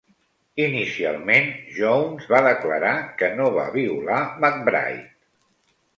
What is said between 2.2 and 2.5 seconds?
va